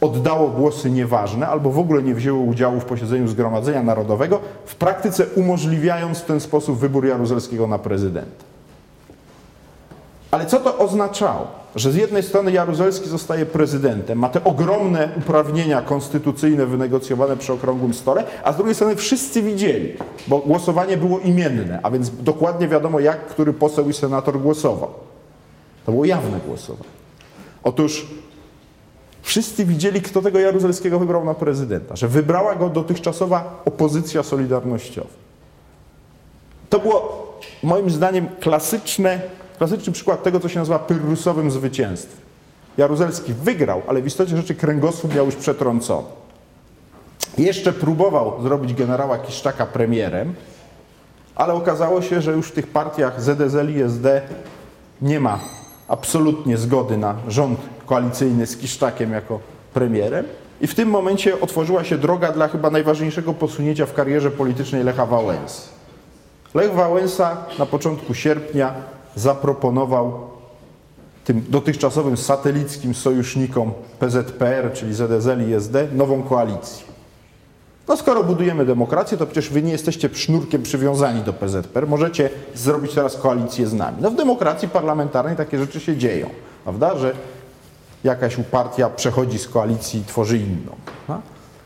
[0.00, 5.26] oddało głosy nieważne, albo w ogóle nie wzięło udziału w posiedzeniu Zgromadzenia Narodowego, w praktyce
[5.26, 8.47] umożliwiając w ten sposób wybór Jaruzelskiego na prezydenta.
[10.30, 11.46] Ale co to oznaczało?
[11.76, 17.94] Że z jednej strony Jaruzelski zostaje prezydentem, ma te ogromne uprawnienia konstytucyjne wynegocjowane przy okrągłym
[17.94, 23.00] stole, a z drugiej strony wszyscy widzieli, bo głosowanie było imienne, a więc dokładnie wiadomo,
[23.00, 24.90] jak który poseł i senator głosował.
[25.86, 26.90] To było jawne głosowanie.
[27.62, 28.06] Otóż
[29.22, 35.08] wszyscy widzieli, kto tego Jaruzelskiego wybrał na prezydenta, że wybrała go dotychczasowa opozycja solidarnościowa.
[36.70, 37.28] To było
[37.62, 39.20] moim zdaniem klasyczne
[39.58, 42.20] Klasyczny przykład tego, co się nazywa pyrrusowym zwycięstwem.
[42.78, 46.06] Jaruzelski wygrał, ale w istocie rzeczy kręgosłup miał już przetrącony.
[47.38, 50.34] Jeszcze próbował zrobić generała Kiszczaka premierem,
[51.34, 54.22] ale okazało się, że już w tych partiach ZSL i SD
[55.02, 55.38] nie ma
[55.88, 59.40] absolutnie zgody na rząd koalicyjny z Kiszczakiem jako
[59.74, 60.24] premierem.
[60.60, 65.06] I w tym momencie otworzyła się droga dla chyba najważniejszego posunięcia w karierze politycznej Lecha
[65.06, 65.62] Wałęsy.
[66.54, 68.74] Lech Wałęsa na początku sierpnia
[69.18, 70.12] zaproponował
[71.24, 76.86] tym dotychczasowym satelickim sojusznikom PZPR, czyli ZSL i SD, nową koalicję.
[77.88, 82.94] No skoro budujemy demokrację, to przecież wy nie jesteście sznurkiem przywiązani do PZPR, możecie zrobić
[82.94, 83.96] teraz koalicję z nami.
[84.00, 86.30] No w demokracji parlamentarnej takie rzeczy się dzieją,
[86.64, 87.14] prawda, że
[88.04, 90.72] jakaś partia przechodzi z koalicji i tworzy inną.
[91.08, 91.22] No?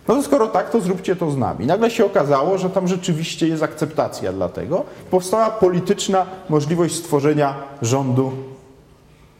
[0.08, 1.66] No to skoro tak, to zróbcie to z nami.
[1.66, 4.84] Nagle się okazało, że tam rzeczywiście jest akceptacja dla tego.
[5.10, 8.32] Powstała polityczna możliwość stworzenia rządu,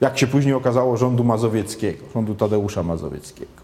[0.01, 3.62] jak się później okazało, rządu mazowieckiego, rządu Tadeusza Mazowieckiego.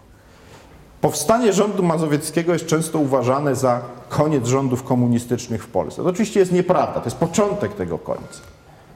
[1.01, 6.03] Powstanie rządu mazowieckiego jest często uważane za koniec rządów komunistycznych w Polsce.
[6.03, 8.41] To oczywiście jest nieprawda, to jest początek tego końca.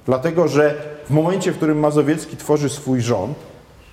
[0.05, 3.37] Dlatego, że w momencie, w którym Mazowiecki tworzy swój rząd,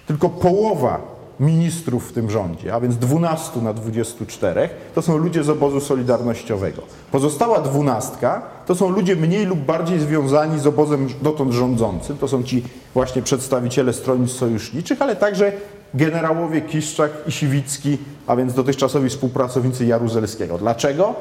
[0.06, 5.48] tylko połowa ministrów w tym rządzie, a więc 12 na 24, to są ludzie z
[5.48, 6.82] obozu solidarnościowego.
[7.12, 12.18] Pozostała dwunastka to są ludzie mniej lub bardziej związani z obozem dotąd rządzącym.
[12.18, 12.62] To są ci
[12.94, 15.52] właśnie przedstawiciele stronnictw sojuszniczych, ale także
[15.94, 20.58] generałowie Kiszczak i Siwicki, a więc dotychczasowi współpracownicy Jaruzelskiego.
[20.58, 21.14] Dlaczego?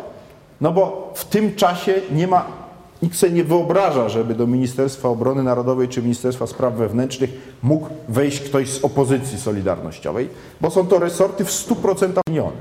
[0.62, 2.46] No bo w tym czasie nie ma
[3.02, 8.40] Nikt sobie nie wyobraża, żeby do Ministerstwa Obrony Narodowej czy Ministerstwa Spraw Wewnętrznych mógł wejść
[8.40, 10.30] ktoś z opozycji solidarnościowej,
[10.62, 12.58] bo są to resorty w 100% unione.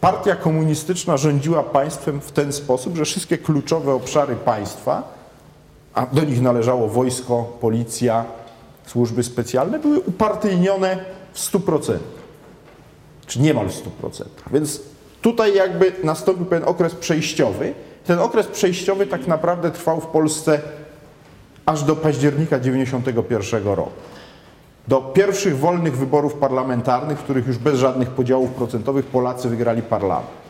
[0.00, 5.14] Partia komunistyczna rządziła państwem w ten sposób, że wszystkie kluczowe obszary państwa,
[5.94, 8.24] a do nich należało wojsko, policja,
[8.86, 11.98] służby specjalne, były upartyjnione w 100%,
[13.26, 14.24] czy niemal w 100%.
[14.52, 14.80] Więc
[15.22, 17.74] tutaj jakby nastąpił pewien okres przejściowy,
[18.06, 20.60] ten okres przejściowy tak naprawdę trwał w Polsce
[21.66, 23.90] aż do października 1991 roku.
[24.88, 30.44] Do pierwszych wolnych wyborów parlamentarnych, w których już bez żadnych podziałów procentowych Polacy wygrali parlament.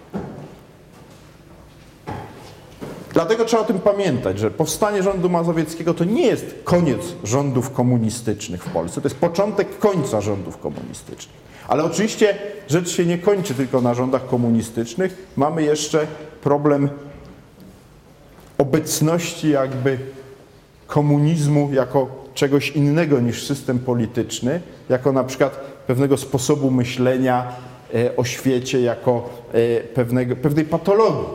[3.12, 8.64] Dlatego trzeba o tym pamiętać, że powstanie rządu mazowieckiego to nie jest koniec rządów komunistycznych
[8.64, 11.36] w Polsce, to jest początek końca rządów komunistycznych.
[11.68, 12.38] Ale oczywiście
[12.68, 15.32] rzecz się nie kończy tylko na rządach komunistycznych.
[15.36, 16.06] Mamy jeszcze
[16.42, 16.88] problem
[18.58, 19.98] obecności jakby
[20.86, 27.52] komunizmu jako czegoś innego niż system polityczny, jako na przykład pewnego sposobu myślenia
[27.94, 31.28] e, o świecie, jako e, pewnego, pewnej patologii,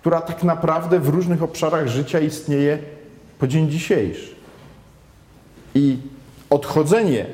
[0.00, 2.78] która tak naprawdę w różnych obszarach życia istnieje
[3.38, 4.34] po dzień dzisiejszy.
[5.74, 5.98] I
[6.50, 7.26] odchodzenie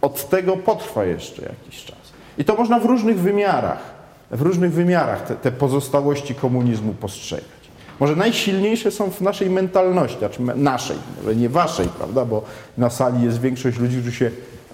[0.00, 1.98] od tego potrwa jeszcze jakiś czas.
[2.38, 3.94] I to można w różnych wymiarach,
[4.30, 7.61] w różnych wymiarach te, te pozostałości komunizmu postrzegać.
[8.02, 12.42] Może najsilniejsze są w naszej mentalności, znaczy naszej, może nie waszej, prawda, bo
[12.78, 14.30] na sali jest większość ludzi, którzy się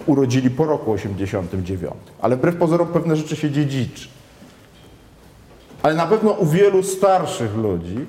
[0.06, 1.94] urodzili po roku 89.
[2.20, 4.08] Ale wbrew pozorom pewne rzeczy się dziedziczy.
[5.82, 8.06] Ale na pewno u wielu starszych ludzi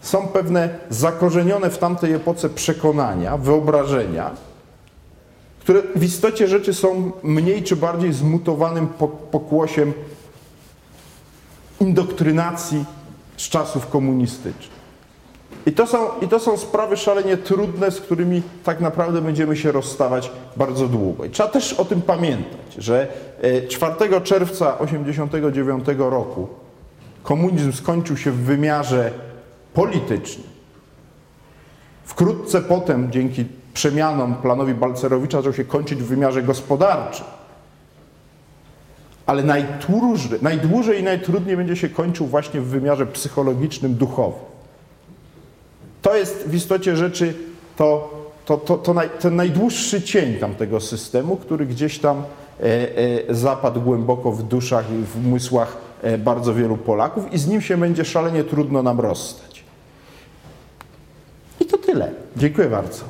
[0.00, 4.30] są pewne zakorzenione w tamtej epoce przekonania, wyobrażenia,
[5.60, 8.88] które w istocie rzeczy są mniej czy bardziej zmutowanym
[9.30, 9.92] pokłosiem
[11.80, 12.84] indoktrynacji
[13.40, 14.80] z czasów komunistycznych.
[15.66, 19.72] I to, są, I to są sprawy szalenie trudne, z którymi tak naprawdę będziemy się
[19.72, 21.24] rozstawać bardzo długo.
[21.24, 23.08] I trzeba też o tym pamiętać, że
[23.68, 26.48] 4 e, czerwca 1989 roku
[27.22, 29.10] komunizm skończył się w wymiarze
[29.74, 30.46] politycznym.
[32.04, 37.26] Wkrótce potem, dzięki przemianom planowi Balcerowicza, zaczął się kończyć w wymiarze gospodarczym.
[39.30, 44.40] Ale najdłużej, najdłużej i najtrudniej będzie się kończył właśnie w wymiarze psychologicznym, duchowym.
[46.02, 47.34] To jest w istocie rzeczy
[47.76, 48.14] to,
[48.44, 52.64] to, to, to naj, ten najdłuższy cień tamtego systemu, który gdzieś tam e,
[53.28, 57.60] e, zapadł głęboko w duszach i w umysłach e, bardzo wielu Polaków i z nim
[57.60, 59.64] się będzie szalenie trudno nam rozstać.
[61.60, 62.10] I to tyle.
[62.36, 63.04] Dziękuję bardzo.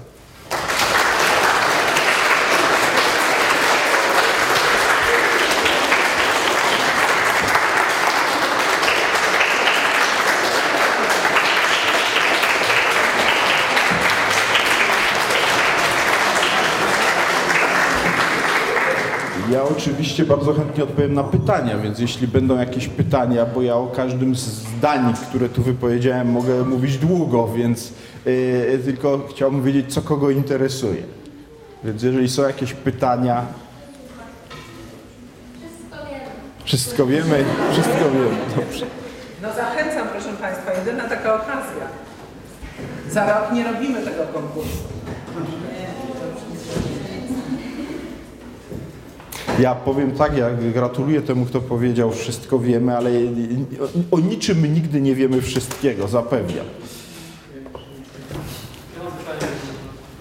[19.51, 23.87] Ja oczywiście bardzo chętnie odpowiem na pytania, więc jeśli będą jakieś pytania, bo ja o
[23.87, 27.93] każdym z zdań, które tu wypowiedziałem, mogę mówić długo, więc
[28.27, 31.03] yy, tylko chciałbym wiedzieć, co kogo interesuje.
[31.85, 33.43] Więc jeżeli są jakieś pytania.
[36.65, 37.45] Wszystko wiemy.
[37.73, 38.37] Wszystko wiemy.
[38.57, 38.87] Dobrze.
[39.43, 41.87] No zachęcam, proszę Państwa, jedyna taka okazja.
[43.11, 44.79] Za rok nie robimy tego konkursu.
[49.61, 53.11] Ja powiem tak, ja gratuluję temu, kto powiedział, wszystko wiemy, ale
[54.11, 56.67] o, niczym nigdy nie wiemy wszystkiego, zapewniam.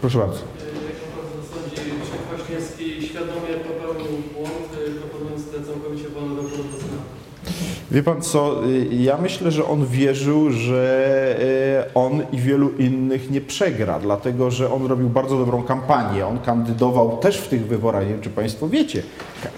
[0.02, 0.39] Proszę bardzo.
[3.02, 6.49] Świadomie popełnił błąd, proponując te całkowicie wolne do
[7.91, 11.36] Wie pan co, y, ja myślę, że on wierzył, że
[11.89, 16.28] y, on i wielu innych nie przegra, dlatego że on robił bardzo dobrą kampanię.
[16.28, 19.04] On kandydował też w tych wyborach, nie wiem czy państwo wiecie.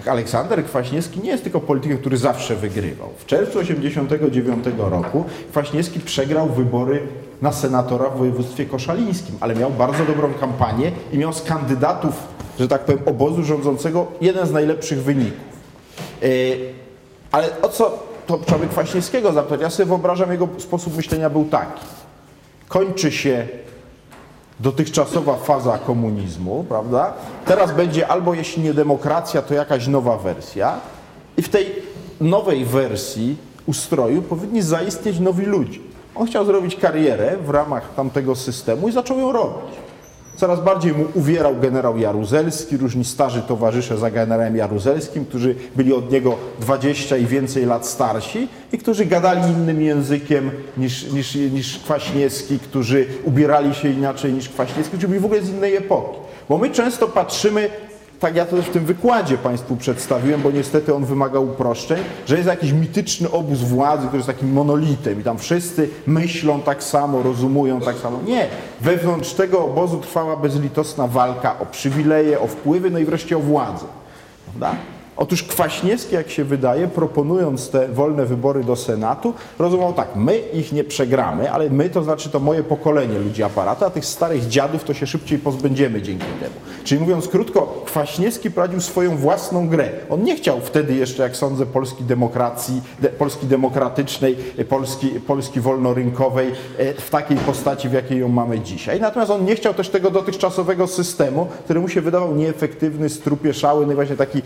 [0.06, 3.08] Aleksander Kwaśniewski nie jest tylko politykiem, który zawsze wygrywał.
[3.18, 7.00] W czerwcu 1989 roku Kwaśniewski przegrał wybory
[7.42, 12.14] na senatora w województwie koszalińskim, ale miał bardzo dobrą kampanię i miał z kandydatów,
[12.58, 15.52] że tak powiem, obozu rządzącego jeden z najlepszych wyników.
[17.32, 19.60] Ale o co to by Kwaśniewskiego zapytać.
[19.60, 21.84] Ja sobie wyobrażam, jego sposób myślenia był taki.
[22.68, 23.48] Kończy się
[24.60, 27.14] dotychczasowa faza komunizmu, prawda?
[27.46, 30.74] Teraz będzie albo jeśli nie demokracja, to jakaś nowa wersja.
[31.36, 31.66] I w tej
[32.20, 35.78] nowej wersji ustroju powinni zaistnieć nowi ludzie.
[36.14, 39.81] On chciał zrobić karierę w ramach tamtego systemu i zaczął ją robić.
[40.36, 46.12] Coraz bardziej mu uwierał generał Jaruzelski, różni starzy towarzysze za generałem Jaruzelskim, którzy byli od
[46.12, 52.58] niego 20 i więcej lat starsi i którzy gadali innym językiem niż, niż, niż Kwaśniewski,
[52.58, 56.18] którzy ubierali się inaczej niż Kwaśniewski, którzy byli w ogóle z innej epoki.
[56.48, 57.70] Bo my często patrzymy
[58.22, 62.36] tak ja to też w tym wykładzie Państwu przedstawiłem, bo niestety on wymaga uproszczeń, że
[62.36, 67.22] jest jakiś mityczny obóz władzy, który jest takim monolitem i tam wszyscy myślą tak samo,
[67.22, 68.18] rozumują tak samo.
[68.26, 68.46] Nie.
[68.80, 73.86] Wewnątrz tego obozu trwała bezlitosna walka o przywileje, o wpływy, no i wreszcie o władzę.
[74.44, 74.74] Prawda?
[75.22, 80.72] Otóż Kwaśniewski, jak się wydaje, proponując te wolne wybory do Senatu, rozumiał tak, my ich
[80.72, 84.84] nie przegramy, ale my to znaczy to moje pokolenie ludzi aparatu, a tych starych dziadów
[84.84, 86.54] to się szybciej pozbędziemy dzięki temu.
[86.84, 89.90] Czyli mówiąc krótko, Kwaśniewski prowadził swoją własną grę.
[90.10, 94.36] On nie chciał wtedy jeszcze, jak sądzę, Polski demokracji, de, Polski demokratycznej,
[94.68, 99.00] Polski, Polski wolnorynkowej e, w takiej postaci, w jakiej ją mamy dzisiaj.
[99.00, 103.92] Natomiast on nie chciał też tego dotychczasowego systemu, który mu się wydawał nieefektywny, strupieszały, no
[103.92, 104.42] i właśnie taki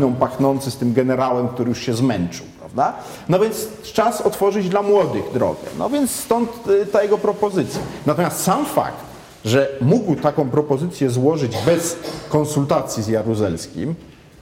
[0.00, 2.46] naftaliną pachnący z tym generałem, który już się zmęczył.
[2.60, 2.94] Prawda?
[3.28, 5.68] No więc czas otworzyć dla młodych drogę.
[5.78, 6.50] No więc stąd
[6.82, 7.80] e, ta jego propozycja.
[8.06, 9.04] Natomiast sam fakt,
[9.44, 11.96] że mógł taką propozycję złożyć bez
[12.28, 13.94] konsultacji z Jaruzelskim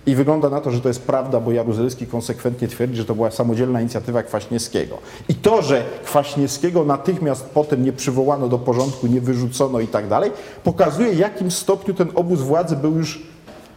[0.07, 3.31] i wygląda na to, że to jest prawda, bo Jaruzelski konsekwentnie twierdzi, że to była
[3.31, 4.99] samodzielna inicjatywa Kwaśniewskiego.
[5.29, 10.31] I to, że Kwaśniewskiego natychmiast potem nie przywołano do porządku, nie wyrzucono i tak dalej,
[10.65, 13.23] pokazuje, jakim stopniu ten obóz władzy był już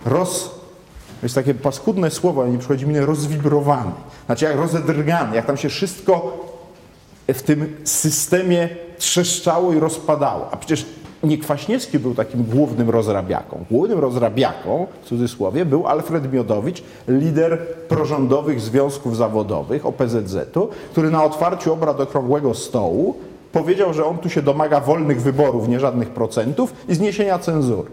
[0.06, 0.61] roz...
[1.24, 3.92] Jest takie paskudne słowo, ale nie przychodzi mi rozwibrowany.
[4.26, 6.38] Znaczy jak rozedrgany, jak tam się wszystko
[7.28, 10.48] w tym systemie trzeszczało i rozpadało.
[10.52, 10.86] A przecież
[11.24, 13.66] nie Kwaśniewski był takim głównym rozrabiaką.
[13.72, 21.74] Głównym rozrabiaką, w cudzysłowie, był Alfred Miodowicz, lider prorządowych związków zawodowych OPZZ-u, który na otwarciu
[21.74, 23.16] obrad Okrągłego Stołu
[23.52, 27.90] powiedział, że on tu się domaga wolnych wyborów, nie żadnych procentów i zniesienia cenzury.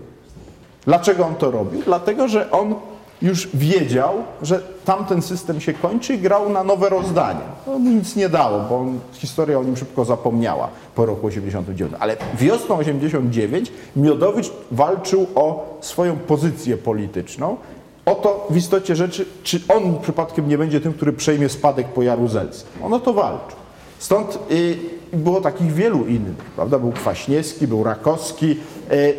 [0.85, 1.83] Dlaczego on to robił?
[1.85, 2.75] Dlatego, że on
[3.23, 7.41] już wiedział, że tamten system się kończy i grał na nowe rozdania.
[7.67, 11.93] No, mu nic nie dało, bo on, historia o nim szybko zapomniała po roku 89.
[12.01, 17.57] Ale wiosną 89 Miodowicz walczył o swoją pozycję polityczną,
[18.07, 22.03] o to w istocie rzeczy, czy on przypadkiem nie będzie tym, który przejmie spadek po
[22.03, 22.83] Jaruzelskim.
[22.85, 23.59] On o to walczył.
[23.99, 24.77] Stąd y,
[25.13, 26.79] było takich wielu innych, prawda?
[26.79, 28.57] Był Kwaśniewski, był Rakowski.
[28.93, 29.15] Y,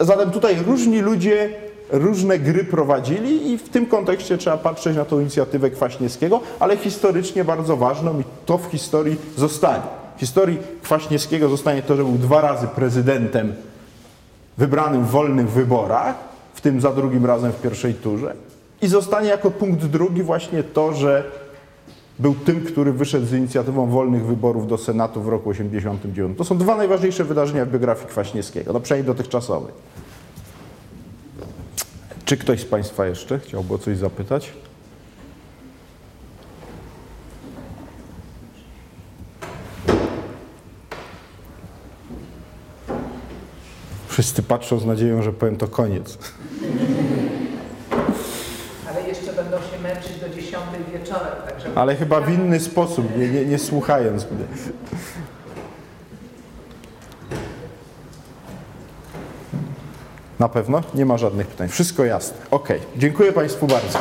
[0.00, 1.50] zatem tutaj różni ludzie
[1.92, 7.44] różne gry prowadzili i w tym kontekście trzeba patrzeć na tą inicjatywę Kwaśniewskiego, ale historycznie
[7.44, 9.82] bardzo ważną i to w historii zostanie.
[10.16, 13.54] W historii Kwaśniewskiego zostanie to, że był dwa razy prezydentem
[14.58, 16.14] wybranym w wolnych wyborach,
[16.54, 18.34] w tym za drugim razem w pierwszej turze.
[18.82, 21.24] I zostanie jako punkt drugi właśnie to, że
[22.18, 26.38] był tym, który wyszedł z inicjatywą wolnych wyborów do Senatu w roku 89.
[26.38, 29.72] To są dwa najważniejsze wydarzenia w biografii Kwaśniewskiego, no przynajmniej dotychczasowej.
[32.32, 34.52] Czy ktoś z Państwa jeszcze chciałby o coś zapytać?
[44.06, 46.18] Wszyscy patrzą z nadzieją, że powiem to koniec.
[48.90, 50.54] Ale jeszcze będą się męczyć do 10
[50.92, 51.68] wieczorem, także...
[51.74, 54.44] Ale chyba w inny sposób, nie, nie, nie słuchając mnie.
[60.42, 60.82] Na pewno?
[60.94, 61.68] Nie ma żadnych pytań.
[61.68, 62.36] Wszystko jasne.
[62.50, 62.68] Ok.
[62.96, 63.98] Dziękuję Państwu bardzo.